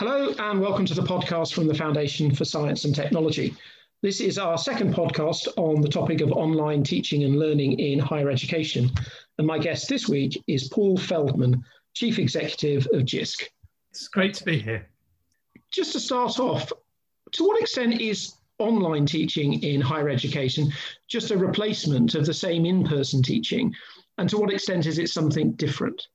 [0.00, 3.56] Hello, and welcome to the podcast from the Foundation for Science and Technology.
[4.00, 8.30] This is our second podcast on the topic of online teaching and learning in higher
[8.30, 8.92] education.
[9.38, 11.64] And my guest this week is Paul Feldman,
[11.94, 13.42] Chief Executive of JISC.
[13.90, 14.88] It's great to be here.
[15.72, 16.72] Just to start off,
[17.32, 20.72] to what extent is online teaching in higher education
[21.08, 23.74] just a replacement of the same in person teaching?
[24.16, 26.06] And to what extent is it something different?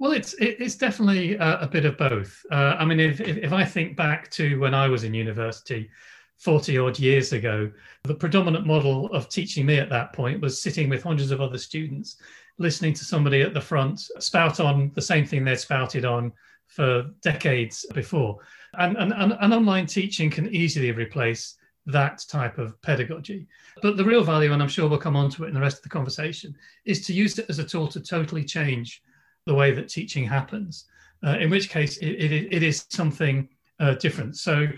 [0.00, 2.42] Well, it's it's definitely a, bit of both.
[2.50, 5.90] Uh, I mean, if, if, if I think back to when I was in university,
[6.38, 7.70] forty odd years ago,
[8.04, 11.58] the predominant model of teaching me at that point was sitting with hundreds of other
[11.58, 12.16] students,
[12.56, 16.32] listening to somebody at the front spout on the same thing they'd spouted on
[16.66, 18.38] for decades before,
[18.78, 23.46] and and, and, and online teaching can easily replace that type of pedagogy.
[23.82, 25.76] But the real value, and I'm sure we'll come on to it in the rest
[25.76, 26.56] of the conversation,
[26.86, 29.02] is to use it as a tool to totally change
[29.46, 30.86] the way that teaching happens,
[31.24, 33.48] uh, in which case it, it, it is something
[33.78, 34.36] uh, different.
[34.36, 34.68] So,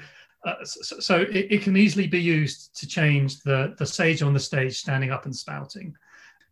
[0.45, 4.33] uh, so, so it, it, can easily be used to change the, the sage on
[4.33, 5.95] the stage standing up and spouting,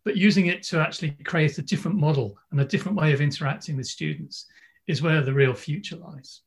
[0.03, 3.77] but using it to actually create a different model and a different way of interacting
[3.77, 4.45] with students
[4.87, 6.41] is where the real future lies.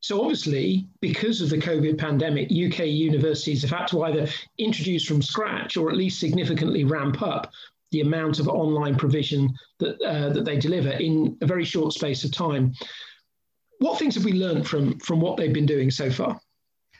[0.00, 5.22] So, obviously, because of the COVID pandemic, UK universities have had to either introduce from
[5.22, 7.50] scratch or at least significantly ramp up
[7.94, 12.24] the amount of online provision that, uh, that they deliver in a very short space
[12.24, 12.72] of time.
[13.78, 16.40] What things have we learned from, from what they've been doing so far?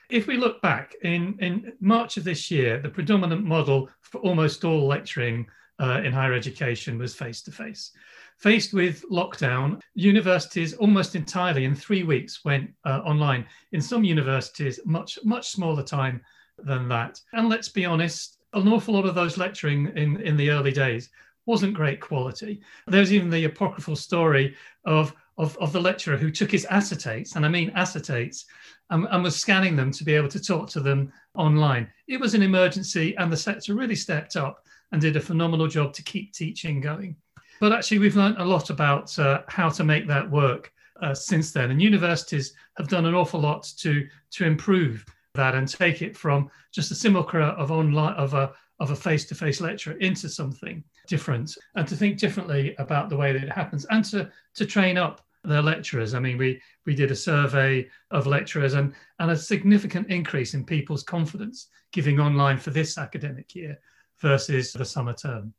[0.09, 4.65] If we look back in, in March of this year, the predominant model for almost
[4.65, 5.47] all lecturing
[5.81, 7.91] uh, in higher education was face to face.
[8.39, 13.47] Faced with lockdown, universities almost entirely in three weeks went uh, online.
[13.73, 16.21] In some universities, much, much smaller time
[16.59, 17.21] than that.
[17.33, 21.11] And let's be honest, an awful lot of those lecturing in, in the early days
[21.47, 22.61] wasn't great quality.
[22.87, 27.45] There's even the apocryphal story of, of, of the lecturer who took his acetates, and
[27.45, 28.45] I mean acetates,
[28.91, 31.89] and, and was scanning them to be able to talk to them online.
[32.09, 35.93] It was an emergency, and the sector really stepped up and did a phenomenal job
[35.95, 37.17] to keep teaching going.
[37.61, 40.73] But actually, we've learned a lot about uh, how to make that work
[41.03, 45.05] uh, since then, and universities have done an awful lot to, to improve
[45.35, 49.61] that and take it from just a simulacra of online of a of a face-to-face
[49.61, 54.05] lecture into something different and to think differently about the way that it happens and
[54.05, 56.15] to to train up their lecturers.
[56.15, 60.65] I mean, we we did a survey of lecturers and and a significant increase in
[60.65, 63.79] people's confidence giving online for this academic year
[64.21, 65.53] versus the summer term.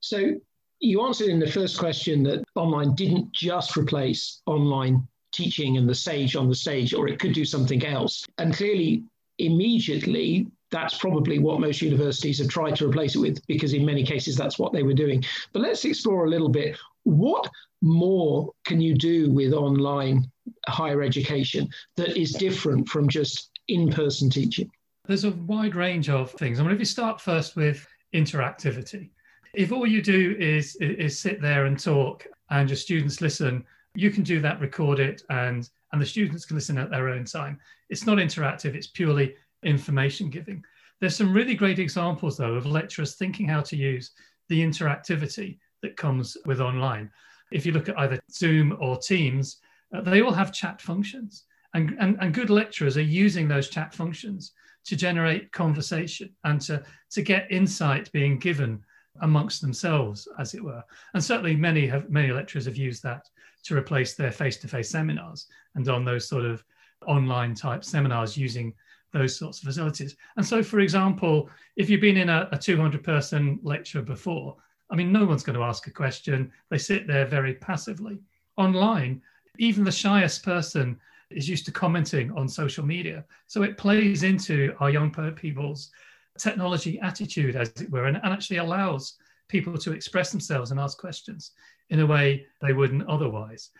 [0.00, 0.34] So
[0.80, 5.94] you answered in the first question that online didn't just replace online teaching and the
[5.94, 8.24] sage on the stage, or it could do something else.
[8.38, 9.04] And clearly,
[9.38, 14.04] immediately, that's probably what most universities have tried to replace it with, because in many
[14.04, 15.24] cases, that's what they were doing.
[15.52, 17.48] But let's explore a little bit what
[17.80, 20.30] more can you do with online
[20.66, 24.70] higher education that is different from just in person teaching?
[25.06, 26.60] There's a wide range of things.
[26.60, 29.10] I mean, if you start first with interactivity,
[29.54, 34.10] if all you do is, is sit there and talk and your students listen you
[34.10, 37.58] can do that, record it, and and the students can listen at their own time.
[37.88, 40.64] It's not interactive; it's purely information giving.
[41.00, 44.12] There's some really great examples though of lecturers thinking how to use
[44.48, 47.10] the interactivity that comes with online.
[47.52, 49.58] If you look at either Zoom or Teams,
[49.94, 51.44] uh, they all have chat functions,
[51.74, 54.52] and, and and good lecturers are using those chat functions
[54.84, 58.82] to generate conversation and to to get insight being given
[59.22, 60.82] amongst themselves, as it were.
[61.14, 63.28] And certainly many have many lecturers have used that
[63.64, 66.64] to replace their face-to-face seminars and on those sort of
[67.06, 68.72] online type seminars using
[69.12, 70.16] those sorts of facilities.
[70.36, 74.56] And so, for example, if you've been in a, a 200 person lecture before,
[74.90, 76.50] I mean, no one's going to ask a question.
[76.70, 78.18] They sit there very passively.
[78.56, 79.22] Online,
[79.58, 80.98] even the shyest person
[81.30, 83.24] is used to commenting on social media.
[83.46, 85.90] So it plays into our young people's
[86.38, 89.14] technology attitude, as it were, and, and actually allows
[89.48, 91.52] people to express themselves and ask questions
[91.90, 93.70] in a way they wouldn't otherwise.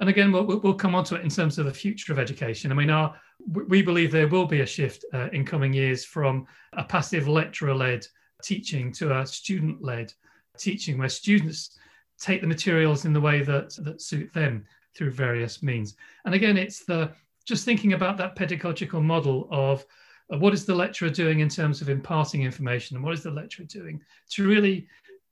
[0.00, 2.70] And again, we'll, we'll come on to it in terms of the future of education.
[2.70, 3.14] I mean, our,
[3.48, 7.74] we believe there will be a shift uh, in coming years from a passive lecturer
[7.74, 8.06] led
[8.42, 10.12] teaching to a student led
[10.58, 11.78] teaching, where students
[12.18, 14.64] take the materials in the way that, that suit them
[14.94, 15.96] through various means.
[16.24, 17.12] And again, it's the
[17.46, 19.84] just thinking about that pedagogical model of
[20.28, 23.66] what is the lecturer doing in terms of imparting information and what is the lecturer
[23.66, 24.00] doing
[24.30, 24.86] to really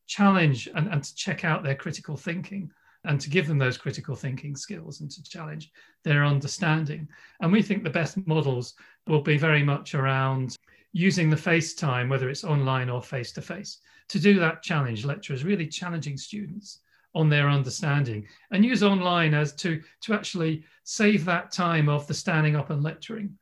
[0.06, 2.70] challenge and, and to check out their critical thinking
[3.04, 5.70] and to give them those critical thinking skills and to challenge
[6.04, 7.06] their understanding.
[7.40, 8.74] And we think the best models
[9.06, 10.56] will be very much around
[10.92, 15.04] using the FaceTime, whether it's online or face to face, to do that challenge.
[15.04, 16.80] Lecturers really challenging students
[17.14, 22.14] on their understanding and use online as to, to actually save that time of the
[22.14, 23.36] standing up and lecturing.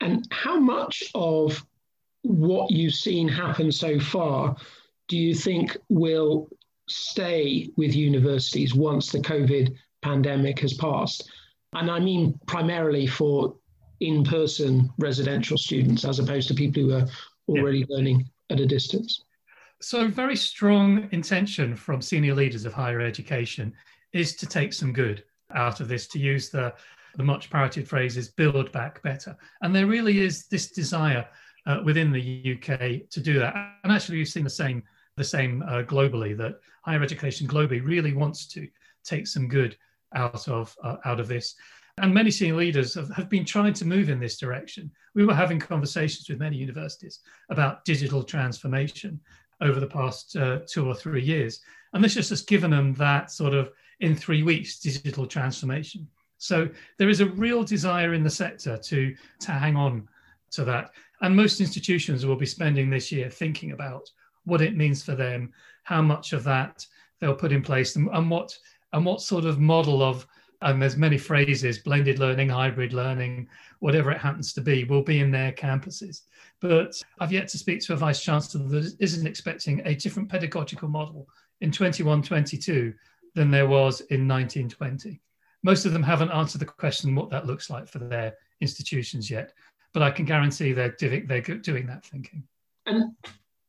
[0.00, 1.64] And how much of
[2.22, 4.56] what you've seen happen so far
[5.08, 6.48] do you think will
[6.88, 11.30] stay with universities once the COVID pandemic has passed?
[11.74, 13.54] And I mean primarily for
[14.00, 17.08] in person residential students as opposed to people who are
[17.48, 17.86] already yeah.
[17.88, 19.24] learning at a distance.
[19.80, 23.72] So, very strong intention from senior leaders of higher education
[24.12, 25.22] is to take some good
[25.54, 26.74] out of this, to use the,
[27.16, 29.36] the much parroted phrase is build back better.
[29.62, 31.26] And there really is this desire
[31.66, 33.54] uh, within the UK to do that.
[33.84, 34.82] And actually, we've seen the same
[35.16, 38.68] the same uh, globally that higher education globally really wants to
[39.04, 39.76] take some good
[40.14, 41.54] out of uh, out of this.
[41.98, 44.90] And many senior leaders have, have been trying to move in this direction.
[45.14, 47.20] We were having conversations with many universities
[47.50, 49.20] about digital transformation
[49.60, 51.60] over the past uh, two or three years.
[51.92, 53.70] And this has just given them that sort of
[54.00, 56.06] in three weeks digital transformation.
[56.38, 60.08] So there is a real desire in the sector to, to hang on
[60.52, 60.90] to that.
[61.20, 64.10] And most institutions will be spending this year thinking about
[64.44, 65.52] what it means for them,
[65.82, 66.86] how much of that
[67.20, 68.56] they'll put in place, and, and what
[68.92, 70.26] and what sort of model of
[70.60, 73.48] and there's many phrases blended learning hybrid learning
[73.80, 76.22] whatever it happens to be will be in their campuses
[76.60, 80.88] but i've yet to speak to a vice chancellor that isn't expecting a different pedagogical
[80.88, 81.28] model
[81.60, 82.92] in 2122
[83.34, 85.20] than there was in 1920
[85.62, 89.52] most of them haven't answered the question what that looks like for their institutions yet
[89.92, 92.42] but i can guarantee they're doing, they're doing that thinking
[92.86, 93.12] and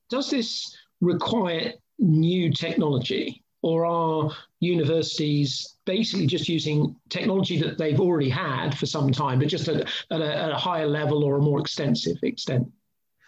[0.09, 8.29] does this require new technology or are universities basically just using technology that they've already
[8.29, 9.81] had for some time, but just at,
[10.11, 12.67] at, a, at a, higher level or a more extensive extent?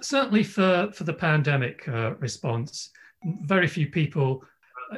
[0.02, 2.92] Certainly, for, for the pandemic uh, response,
[3.44, 4.44] very few people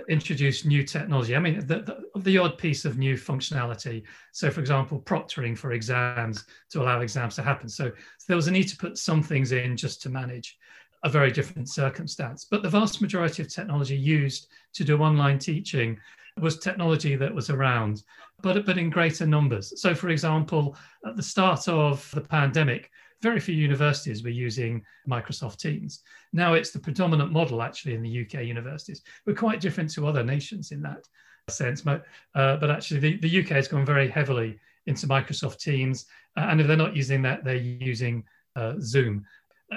[0.09, 1.35] introduce new technology.
[1.35, 4.03] I mean, the, the, the, odd piece of new functionality.
[4.31, 7.69] So, for example, proctoring for exams to allow exams to happen.
[7.69, 10.57] So, so there was a need to put some things in just to manage
[11.03, 12.45] a very different circumstance.
[12.49, 15.99] But the vast majority of technology used to do online teaching
[16.39, 18.03] was technology that was around,
[18.41, 19.79] but, but in greater numbers.
[19.79, 20.75] So, for example,
[21.05, 22.89] at the start of the pandemic,
[23.23, 26.01] very few universities were using Microsoft Teams.
[26.33, 29.01] Now it's the predominant model actually in the UK universities.
[29.25, 31.07] We're quite different to other nations in that
[31.49, 32.05] sense, but,
[32.35, 36.05] uh, but actually the, the UK has gone very heavily into Microsoft Teams.
[36.37, 38.23] Uh, and if they're not using that, they're using
[38.55, 39.25] uh, Zoom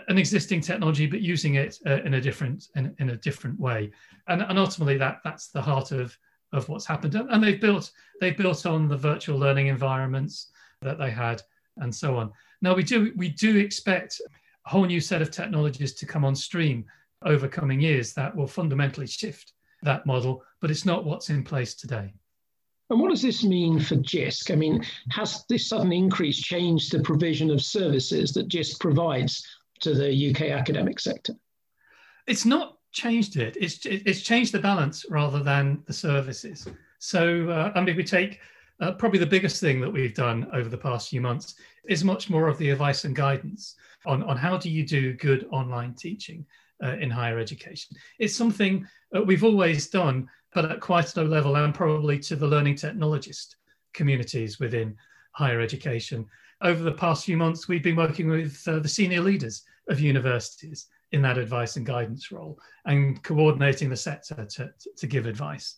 [0.08, 3.90] an existing technology, but using it uh, in a different in, in a different way.
[4.28, 6.16] And, and ultimately, that that's the heart of
[6.52, 7.14] of what's happened.
[7.14, 7.90] And they've built
[8.20, 10.50] they've built on the virtual learning environments
[10.82, 11.42] that they had,
[11.78, 12.32] and so on.
[12.62, 14.20] Now we do we do expect
[14.66, 16.84] a whole new set of technologies to come on stream
[17.22, 21.74] over coming years that will fundamentally shift that model, but it's not what's in place
[21.74, 22.12] today.
[22.88, 24.50] And what does this mean for JISC?
[24.52, 29.44] I mean, has this sudden increase changed the provision of services that JISC provides
[29.80, 31.34] to the UK academic sector?
[32.28, 33.56] It's not changed it.
[33.60, 36.68] It's it's changed the balance rather than the services.
[36.98, 38.40] So uh, I mean, we take
[38.80, 41.56] uh, probably the biggest thing that we've done over the past few months
[41.88, 43.74] is much more of the advice and guidance
[44.04, 46.44] on, on how do you do good online teaching
[46.82, 47.96] uh, in higher education.
[48.18, 48.86] It's something
[49.24, 53.54] we've always done, but at quite a low level and probably to the learning technologist
[53.94, 54.96] communities within
[55.32, 56.26] higher education
[56.62, 60.86] over the past few months, we've been working with uh, the senior leaders of universities
[61.12, 65.76] in that advice and guidance role and coordinating the sector to, to give advice.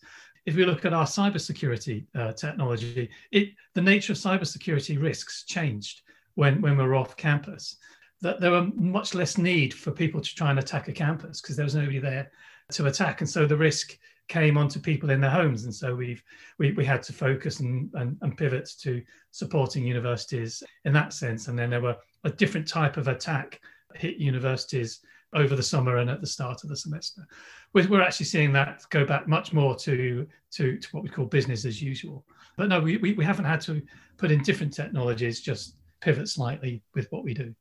[0.49, 6.01] If we look at our cybersecurity uh, technology, it, the nature of cybersecurity risks changed
[6.33, 7.77] when, when we were off campus.
[8.21, 11.55] That there were much less need for people to try and attack a campus because
[11.55, 12.31] there was nobody there
[12.71, 13.21] to attack.
[13.21, 13.95] And so the risk
[14.27, 15.65] came onto people in their homes.
[15.65, 16.23] And so we've,
[16.57, 21.47] we, we had to focus and, and, and pivot to supporting universities in that sense.
[21.47, 23.61] And then there were a different type of attack
[23.93, 25.01] hit universities
[25.33, 27.27] over the summer and at the start of the semester.
[27.73, 31.25] We're, we're actually seeing that go back much more to, to, to what we call
[31.25, 32.25] business as usual.
[32.57, 33.81] But no, we, we, we haven't had to
[34.17, 37.53] put in different technologies, just pivot slightly with what we do.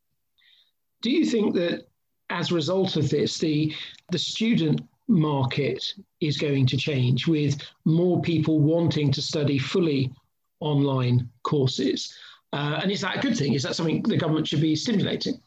[1.03, 1.89] Do you think that
[2.31, 3.73] as a result of this, the,
[4.11, 10.13] the student market is going to change with more people wanting to study fully
[10.61, 12.15] online courses.
[12.53, 13.55] Uh, and is that a good thing?
[13.55, 15.41] Is that something the government should be stimulating?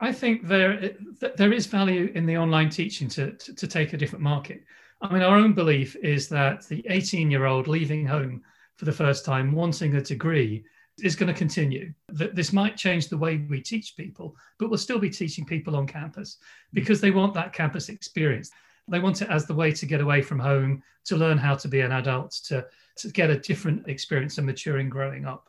[0.00, 0.92] I think there
[1.36, 4.62] there is value in the online teaching to, to, to take a different market.
[5.00, 8.42] I mean, our own belief is that the 18 year old leaving home
[8.76, 10.64] for the first time, wanting a degree,
[11.02, 11.92] is going to continue.
[12.08, 15.76] That this might change the way we teach people, but we'll still be teaching people
[15.76, 16.38] on campus
[16.72, 18.50] because they want that campus experience
[18.88, 21.68] They want it as the way to get away from home, to learn how to
[21.68, 25.48] be an adult, to, to get a different experience, a maturing, growing up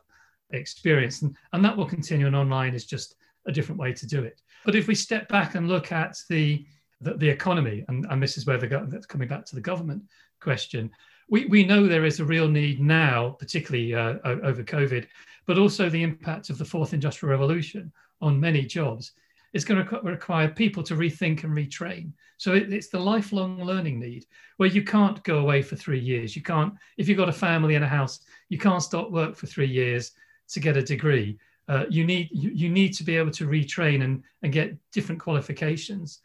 [0.50, 1.22] experience.
[1.22, 3.14] And, and that will continue, and online is just
[3.46, 4.40] a different way to do it.
[4.64, 6.64] But if we step back and look at the,
[7.00, 10.02] the, the economy, and, and this is where the that's coming back to the government
[10.40, 10.90] question,
[11.28, 15.06] we, we know there is a real need now, particularly uh, over COVID,
[15.46, 19.12] but also the impact of the fourth industrial revolution on many jobs
[19.52, 22.12] is going to require people to rethink and retrain.
[22.36, 26.36] So it, it's the lifelong learning need where you can't go away for three years.
[26.36, 29.46] You can't, if you've got a family and a house, you can't stop work for
[29.46, 30.12] three years
[30.50, 31.38] to get a degree.
[31.70, 35.20] Uh, you need you, you need to be able to retrain and, and get different
[35.20, 36.18] qualifications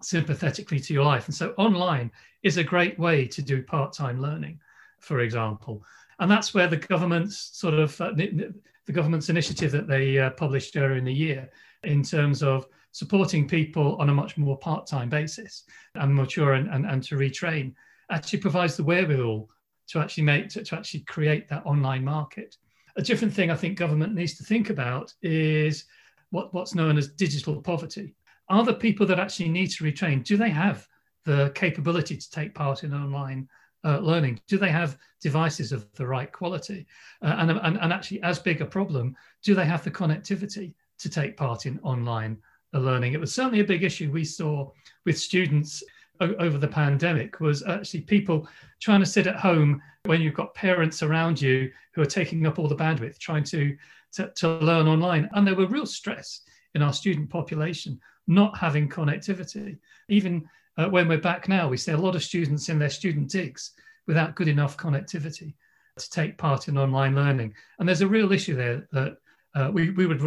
[0.00, 1.26] sympathetically to your life.
[1.26, 2.08] And so online
[2.42, 4.60] is a great way to do part-time learning,
[5.00, 5.82] for example.
[6.20, 10.76] And that's where the government's sort of uh, the government's initiative that they uh, published
[10.76, 11.50] earlier in the year
[11.82, 15.64] in terms of supporting people on a much more part-time basis
[15.96, 17.74] and mature and, and, and to retrain
[18.10, 19.50] actually provides the wherewithal
[19.88, 22.56] to actually make to, to actually create that online market.
[22.96, 25.84] A different thing I think government needs to think about is
[26.30, 28.14] what, what's known as digital poverty.
[28.48, 30.86] Are the people that actually need to retrain, do they have
[31.24, 33.48] the capability to take part in online
[33.84, 34.40] uh, learning?
[34.48, 36.86] Do they have devices of the right quality?
[37.22, 41.10] Uh, and, and, and actually, as big a problem, do they have the connectivity to
[41.10, 42.38] take part in online
[42.72, 43.12] learning?
[43.12, 44.70] It was certainly a big issue we saw
[45.04, 45.82] with students
[46.20, 48.48] over the pandemic was actually people
[48.80, 52.58] trying to sit at home when you've got parents around you who are taking up
[52.58, 53.76] all the bandwidth trying to,
[54.12, 56.42] to, to learn online and there were real stress
[56.74, 61.92] in our student population not having connectivity even uh, when we're back now, we see
[61.92, 63.72] a lot of students in their student digs
[64.06, 65.54] without good enough connectivity
[65.98, 67.54] to take part in online learning.
[67.78, 69.16] And there's a real issue there that
[69.54, 70.20] uh, we, we would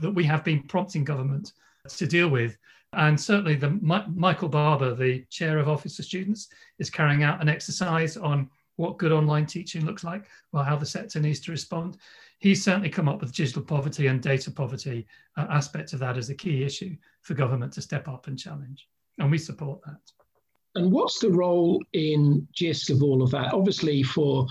[0.00, 1.52] that we have been prompting government
[1.88, 2.56] to deal with.
[2.92, 7.48] And certainly, the Michael Barber, the chair of Office for Students, is carrying out an
[7.48, 11.96] exercise on what good online teaching looks like, well, how the sector needs to respond.
[12.38, 16.30] He's certainly come up with digital poverty and data poverty uh, aspect of that as
[16.30, 18.86] a key issue for government to step up and challenge
[19.18, 20.00] and we support that.
[20.74, 23.54] And what's the role in JISC of all of that?
[23.54, 24.46] Obviously, for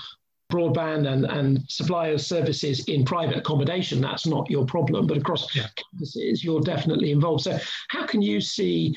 [0.52, 5.68] broadband and, and supplier services in private accommodation, that's not your problem, but across yeah.
[5.76, 7.44] campuses, you're definitely involved.
[7.44, 7.58] So,
[7.90, 8.96] how can you see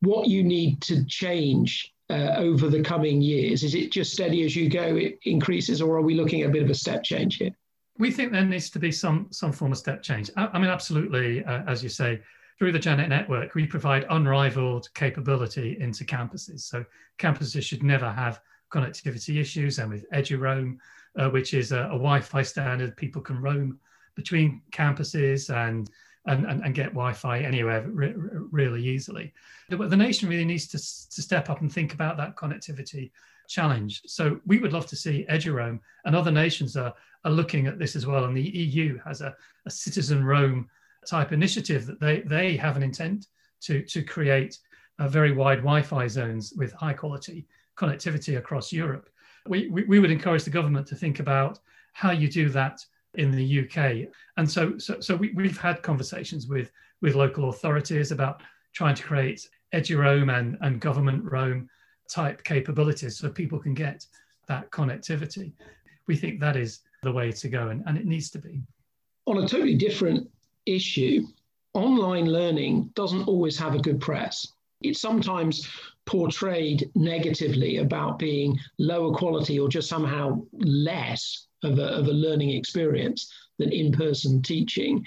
[0.00, 3.62] what you need to change uh, over the coming years?
[3.62, 6.52] Is it just steady as you go, it increases, or are we looking at a
[6.52, 7.52] bit of a step change here?
[7.98, 10.30] We think there needs to be some some form of step change.
[10.36, 12.20] I, I mean, absolutely, uh, as you say,
[12.58, 16.60] through the Janet network, we provide unrivaled capability into campuses.
[16.60, 16.84] So
[17.18, 18.40] campuses should never have
[18.72, 19.78] connectivity issues.
[19.78, 20.78] And with EduRoam,
[21.18, 23.78] uh, which is a, a, Wi-Fi standard, people can roam
[24.14, 25.90] between campuses and
[26.26, 29.32] and, and, and get Wi-Fi anywhere re- really easily.
[29.68, 33.10] But the nation really needs to, to step up and think about that connectivity
[33.48, 34.02] challenge.
[34.06, 37.96] So we would love to see EduRoam and other nations are, are looking at this
[37.96, 38.24] as well.
[38.24, 39.34] And the EU has a,
[39.66, 40.68] a citizen roam
[41.08, 43.26] type initiative that they, they have an intent
[43.62, 44.58] to, to create
[44.98, 49.08] a very wide Wi-Fi zones with high quality connectivity across Europe.
[49.48, 51.58] We, we, we, would encourage the government to think about
[51.92, 54.08] how you do that in the UK.
[54.36, 59.02] And so, so, so we, we've had conversations with, with local authorities about trying to
[59.02, 61.68] create EduRoam and, and government Roam
[62.08, 64.06] type capabilities so people can get
[64.46, 65.52] that connectivity.
[66.06, 68.62] We think that is the way to go, and, and it needs to be.
[69.26, 70.28] On a totally different
[70.66, 71.26] issue,
[71.74, 74.46] online learning doesn't always have a good press.
[74.82, 75.68] It's sometimes
[76.06, 82.50] portrayed negatively about being lower quality or just somehow less of a, of a learning
[82.50, 85.04] experience than in person teaching.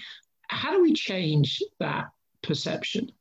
[0.47, 2.05] How do we change that
[2.41, 3.11] perception?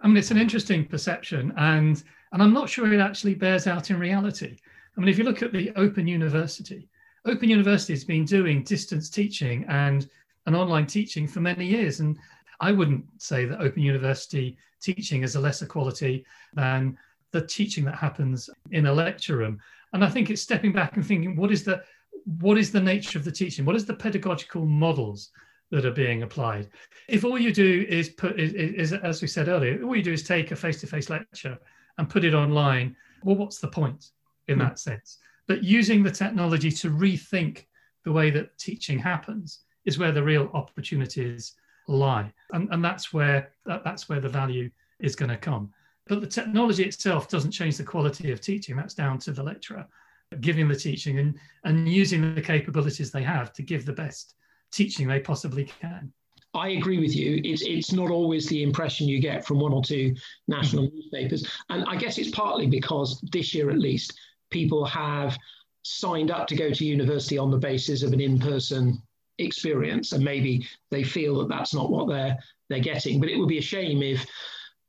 [0.00, 3.90] I mean, it's an interesting perception, and, and I'm not sure it actually bears out
[3.90, 4.56] in reality.
[4.96, 6.88] I mean, if you look at the Open University,
[7.24, 10.08] Open University has been doing distance teaching and
[10.48, 12.00] and online teaching for many years.
[12.00, 12.18] And
[12.60, 16.96] I wouldn't say that Open University teaching is a lesser quality than
[17.32, 19.60] the teaching that happens in a lecture room.
[19.92, 21.82] And I think it's stepping back and thinking, what is the
[22.40, 23.64] what is the nature of the teaching?
[23.64, 25.30] What is the pedagogical models
[25.70, 26.68] that are being applied?
[27.08, 30.12] If all you do is put is, is as we said earlier, all you do
[30.12, 31.58] is take a face-to-face lecture
[31.96, 34.10] and put it online, well, what's the point
[34.48, 34.62] in mm.
[34.62, 35.18] that sense?
[35.46, 37.66] But using the technology to rethink
[38.04, 41.54] the way that teaching happens is where the real opportunities
[41.86, 42.30] lie.
[42.52, 44.70] And, and that's where that, that's where the value
[45.00, 45.70] is going to come.
[46.08, 48.76] But the technology itself doesn't change the quality of teaching.
[48.76, 49.86] That's down to the lecturer
[50.40, 54.34] giving the teaching and, and using the capabilities they have to give the best
[54.70, 56.12] teaching they possibly can.
[56.54, 57.40] I agree with you.
[57.44, 60.14] It's it's not always the impression you get from one or two
[60.48, 60.96] national mm-hmm.
[60.96, 64.18] newspapers, and I guess it's partly because this year at least
[64.50, 65.36] people have
[65.82, 69.00] signed up to go to university on the basis of an in-person
[69.38, 72.36] experience, and maybe they feel that that's not what they're
[72.70, 73.20] they're getting.
[73.20, 74.26] But it would be a shame if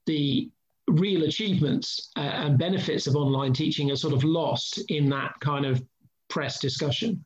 [0.05, 0.49] the
[0.91, 5.65] real achievements uh, and benefits of online teaching are sort of lost in that kind
[5.65, 5.83] of
[6.29, 7.23] press discussion.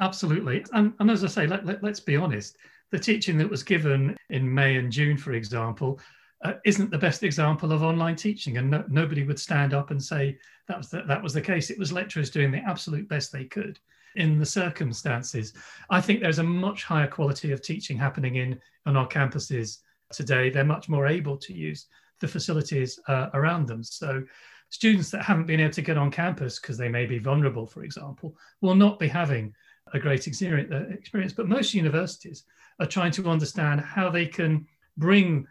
[0.00, 0.64] Absolutely.
[0.72, 2.56] And, and as I say, let, let, let's be honest,
[2.90, 6.00] the teaching that was given in May and June, for example,
[6.44, 8.56] uh, isn't the best example of online teaching.
[8.58, 11.70] And no, nobody would stand up and say that was, the, that was the case.
[11.70, 13.78] It was lecturers doing the absolute best they could
[14.16, 15.54] in the circumstances.
[15.88, 19.78] I think there's a much higher quality of teaching happening in on our campuses
[20.12, 20.50] today.
[20.50, 21.86] They're much more able to use
[22.22, 23.82] the facilities uh, around them.
[23.84, 24.24] So
[24.70, 27.84] students that haven't been able to get on campus because they may be vulnerable, for
[27.84, 29.54] example, will not be having
[29.92, 31.34] a great uh, experience.
[31.34, 32.44] But most universities
[32.80, 35.46] are trying to understand how they can bring,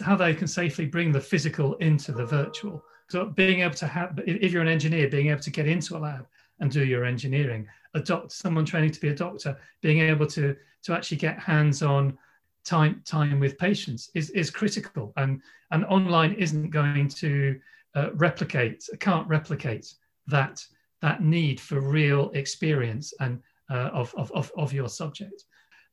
[0.00, 2.82] how they can safely bring the physical into the virtual.
[3.10, 5.98] So being able to have, if you're an engineer, being able to get into a
[5.98, 6.26] lab
[6.60, 10.56] and do your engineering, a doctor, someone training to be a doctor, being able to
[10.84, 12.16] to actually get hands-on
[12.66, 17.58] time time with patients is is critical, and and online isn't going to
[17.94, 19.94] uh, replicate, can't replicate
[20.26, 20.62] that
[21.02, 25.44] that need for real experience and uh, of, of, of your subject.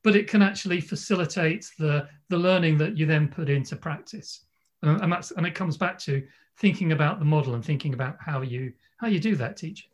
[0.04, 4.46] But it can actually facilitate the, the learning that you then put into practice.
[4.82, 6.24] And, and, that's, and it comes back to
[6.58, 9.90] thinking about the model and thinking about how you, how you do that teaching.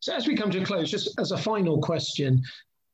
[0.00, 2.42] So as we come to a close, just as a final question,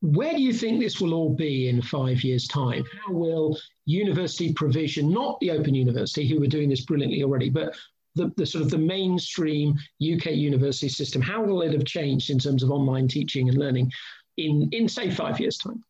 [0.00, 2.84] where do you think this will all be in five years' time?
[3.04, 7.74] How will university provision, not the Open University, who are doing this brilliantly already, but
[8.14, 12.38] the, the, sort of the mainstream UK university system, how will it have changed in
[12.38, 13.90] terms of online teaching and learning
[14.36, 15.82] in, in say, five years' time?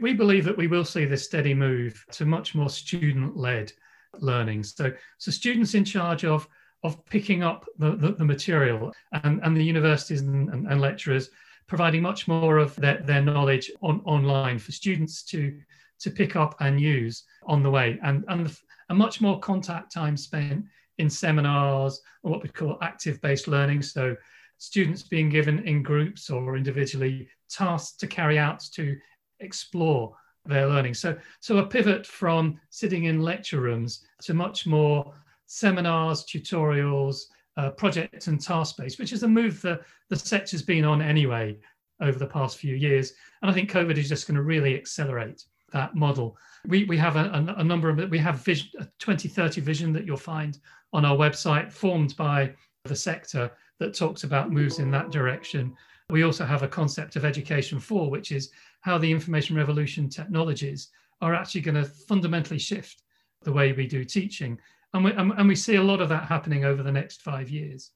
[0.00, 3.72] We believe that we will see this steady move to much more student-led
[4.18, 4.62] learning.
[4.62, 6.48] So, so students in charge of
[6.84, 11.30] of picking up the, the, the material and, and the universities and, and, and, lecturers
[11.66, 15.58] providing much more of their, their knowledge on, online for students to,
[16.00, 18.54] to pick up and use on the way and, and
[18.90, 20.64] a much more contact time spent
[20.98, 23.82] in seminars or what we call active based learning.
[23.82, 24.16] So
[24.58, 28.96] students being given in groups or individually tasks to carry out to
[29.40, 30.94] explore their learning.
[30.94, 35.14] So, so a pivot from sitting in lecture rooms to much more
[35.46, 37.22] seminars, tutorials,
[37.56, 41.58] uh, project and task based, which is a move that the sector's been on anyway
[42.00, 43.12] over the past few years.
[43.40, 46.36] And I think COVID is just going to really accelerate that model.
[46.66, 50.04] We, we have a, a, a number of, we have vision, a 2030 vision that
[50.04, 50.58] you'll find
[50.92, 52.52] on our website formed by
[52.84, 55.74] the sector that talks about moves in that direction.
[56.10, 60.88] We also have a concept of education for, which is how the information revolution technologies
[61.20, 63.02] are actually going to fundamentally shift
[63.42, 64.58] the way we do teaching.
[64.94, 67.90] And we, and we see a lot of that happening over the next five years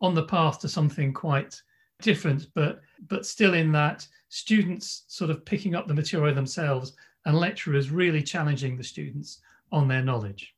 [0.00, 1.60] on the path to something quite
[2.00, 7.38] different, but, but still in that students sort of picking up the material themselves and
[7.38, 10.54] lecturers really challenging the students on their knowledge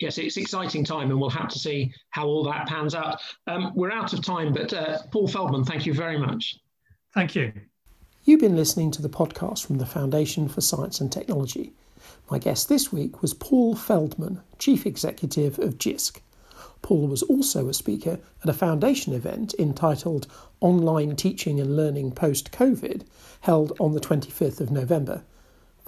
[0.00, 3.20] yes, it's exciting time, and we'll have to see how all that pans out.
[3.46, 6.56] Um, we're out of time, but uh, Paul Feldman, thank you very much.
[7.14, 7.52] Thank you.
[8.24, 11.72] You've been listening to the podcast from the Foundation for Science and Technology.
[12.30, 16.20] My guest this week was Paul Feldman, Chief Executive of JISC.
[16.82, 20.26] Paul was also a speaker at a foundation event entitled
[20.60, 23.06] Online Teaching and Learning Post COVID,
[23.40, 25.22] held on the 25th of November.